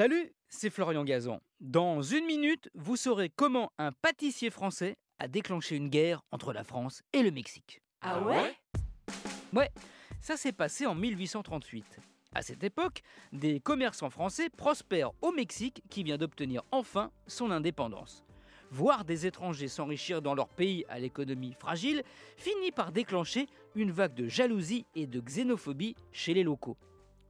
Salut, 0.00 0.32
c'est 0.48 0.70
Florian 0.70 1.04
Gazan. 1.04 1.42
Dans 1.60 2.00
une 2.00 2.24
minute, 2.24 2.70
vous 2.74 2.96
saurez 2.96 3.28
comment 3.28 3.70
un 3.76 3.92
pâtissier 3.92 4.48
français 4.48 4.96
a 5.18 5.28
déclenché 5.28 5.76
une 5.76 5.90
guerre 5.90 6.22
entre 6.32 6.54
la 6.54 6.64
France 6.64 7.02
et 7.12 7.22
le 7.22 7.30
Mexique. 7.30 7.82
Ah 8.00 8.22
ouais? 8.22 8.56
Ouais, 9.52 9.68
ça 10.22 10.38
s'est 10.38 10.52
passé 10.52 10.86
en 10.86 10.94
1838. 10.94 11.98
À 12.34 12.40
cette 12.40 12.64
époque, 12.64 13.02
des 13.34 13.60
commerçants 13.60 14.08
français 14.08 14.48
prospèrent 14.48 15.12
au 15.20 15.32
Mexique 15.32 15.82
qui 15.90 16.02
vient 16.02 16.16
d'obtenir 16.16 16.62
enfin 16.70 17.10
son 17.26 17.50
indépendance. 17.50 18.24
Voir 18.70 19.04
des 19.04 19.26
étrangers 19.26 19.68
s'enrichir 19.68 20.22
dans 20.22 20.34
leur 20.34 20.48
pays 20.48 20.86
à 20.88 20.98
l'économie 20.98 21.52
fragile 21.52 22.04
finit 22.38 22.72
par 22.72 22.90
déclencher 22.90 23.48
une 23.74 23.90
vague 23.90 24.14
de 24.14 24.28
jalousie 24.28 24.86
et 24.94 25.06
de 25.06 25.20
xénophobie 25.20 25.94
chez 26.10 26.32
les 26.32 26.42
locaux. 26.42 26.78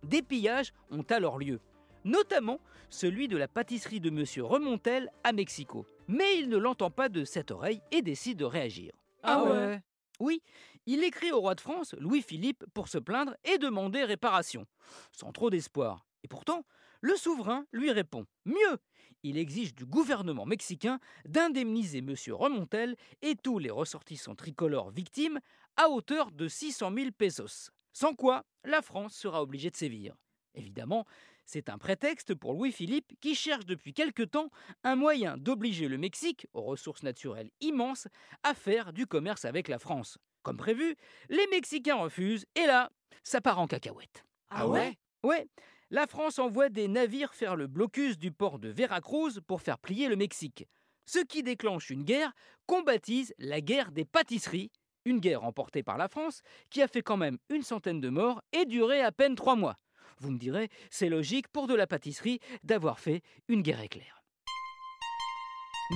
Des 0.05 0.23
pillages 0.23 0.73
ont 0.93 1.02
alors 1.11 1.37
lieu 1.37 1.59
notamment 2.04 2.60
celui 2.88 3.28
de 3.28 3.36
la 3.36 3.48
pâtisserie 3.48 4.00
de 4.00 4.10
M. 4.10 4.24
Remontel 4.44 5.10
à 5.24 5.32
Mexico. 5.32 5.86
Mais 6.08 6.38
il 6.38 6.48
ne 6.48 6.56
l'entend 6.56 6.91
pas 6.91 7.08
de 7.08 7.24
cette 7.24 7.50
oreille 7.50 7.80
et 7.92 8.02
décide 8.02 8.38
de 8.38 8.45
réagir. 8.45 8.92
Ah 9.22 9.45
ouais 9.45 9.80
Oui, 10.18 10.42
il 10.86 11.05
écrit 11.05 11.30
au 11.30 11.41
roi 11.41 11.55
de 11.55 11.60
France, 11.60 11.94
Louis-Philippe, 11.98 12.64
pour 12.74 12.88
se 12.88 12.98
plaindre 12.98 13.36
et 13.44 13.58
demander 13.58 14.02
réparation, 14.05 14.66
sans 15.12 15.30
trop 15.32 15.50
d'espoir. 15.50 16.06
Et 16.24 16.28
pourtant, 16.28 16.64
le 17.00 17.16
souverain 17.16 17.66
lui 17.72 17.91
répond 17.92 18.27
Mieux 18.44 18.78
Il 19.22 19.38
exige 19.38 19.74
du 19.74 19.86
gouvernement 19.86 20.46
mexicain 20.46 20.98
d'indemniser 21.27 21.98
M. 21.98 22.14
Remontel 22.30 22.96
et 23.22 23.36
tous 23.36 23.58
les 23.58 23.70
ressortissants 23.70 24.34
tricolores 24.34 24.91
victimes 24.91 25.41
à 25.77 25.88
hauteur 25.88 26.30
de 26.32 26.48
600 26.48 26.92
000 26.94 27.10
pesos. 27.16 27.70
Sans 27.92 28.14
quoi, 28.14 28.44
la 28.64 28.82
France 28.82 29.14
sera 29.14 29.42
obligée 29.42 29.70
de 29.70 29.77
sévir. 29.77 30.14
Évidemment, 30.54 31.06
c'est 31.45 31.68
un 31.68 31.78
prétexte 31.78 32.34
pour 32.34 32.52
Louis-Philippe 32.52 33.12
qui 33.20 33.34
cherche 33.34 33.66
depuis 33.66 33.92
quelque 33.92 34.22
temps 34.22 34.50
un 34.84 34.96
moyen 34.96 35.36
d'obliger 35.36 35.88
le 35.88 35.98
Mexique, 35.98 36.46
aux 36.52 36.62
ressources 36.62 37.02
naturelles 37.02 37.50
immenses, 37.61 38.08
à 38.42 38.55
faire 38.55 38.92
du 38.92 39.06
commerce 39.06 39.44
avec 39.44 39.69
la 39.69 39.78
France. 39.78 40.19
Comme 40.42 40.56
prévu, 40.56 40.97
les 41.28 41.47
Mexicains 41.50 41.97
refusent 41.97 42.47
et 42.55 42.66
là, 42.66 42.91
ça 43.22 43.41
part 43.41 43.58
en 43.58 43.66
cacahuète. 43.66 44.25
Ah 44.50 44.69
ouais 44.69 44.97
Ouais, 45.22 45.47
la 45.91 46.06
France 46.06 46.38
envoie 46.38 46.70
des 46.70 46.88
navires 46.88 47.34
faire 47.34 47.56
le 47.56 47.66
blocus 47.66 48.16
du 48.16 48.32
port 48.32 48.58
de 48.58 48.69
Veracruz 48.69 49.41
pour 49.47 49.60
faire 49.60 49.78
plier 49.78 50.08
le 50.08 50.16
Mexique. 50.16 50.66
Ce 51.05 51.19
qui 51.19 51.42
déclenche 51.42 51.91
une 51.91 52.05
guerre 52.05 52.32
qu'on 52.66 52.82
baptise 52.82 53.34
la 53.38 53.60
guerre 53.60 53.91
des 53.91 54.05
pâtisseries, 54.05 54.70
une 55.05 55.19
guerre 55.19 55.44
emportée 55.44 55.82
par 55.82 55.98
la 55.98 56.08
France 56.08 56.42
qui 56.70 56.80
a 56.80 56.88
fait 56.88 57.03
quand 57.03 57.16
même 57.16 57.38
une 57.48 57.62
centaine 57.62 58.00
de 58.00 58.08
morts 58.08 58.41
et 58.53 58.64
duré 58.64 59.03
à 59.03 59.12
peine 59.12 59.34
trois 59.34 59.56
mois. 59.56 59.77
Vous 60.20 60.30
me 60.30 60.38
direz, 60.38 60.68
c'est 60.90 61.08
logique 61.08 61.48
pour 61.48 61.66
de 61.66 61.74
la 61.74 61.86
pâtisserie 61.86 62.40
d'avoir 62.62 63.00
fait 63.00 63.22
une 63.48 63.62
guerre 63.62 63.80
éclair. 63.80 64.22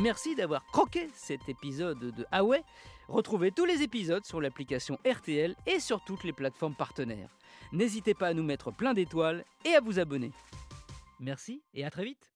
Merci 0.03 0.35
d'avoir 0.35 0.65
croqué 0.67 1.09
cet 1.15 1.49
épisode 1.49 1.99
de 1.99 2.27
Ah 2.33 2.43
ouais 2.43 2.65
Retrouvez 3.07 3.53
tous 3.53 3.65
les 3.65 3.83
épisodes 3.83 4.25
sur 4.25 4.41
l'application 4.41 4.99
RTL 5.07 5.55
et 5.67 5.79
sur 5.79 6.03
toutes 6.05 6.25
les 6.25 6.33
plateformes 6.33 6.75
partenaires. 6.75 7.37
N'hésitez 7.73 8.15
pas 8.15 8.29
à 8.29 8.35
nous 8.35 8.43
mettre 8.43 8.73
plein 8.73 8.95
d'étoiles 8.95 9.45
et 9.65 9.75
à 9.75 9.81
vous 9.81 9.99
abonner. 9.99 10.33
Merci 11.21 11.63
et 11.75 11.85
à 11.85 11.91
très 11.91 12.05
vite 12.05 12.34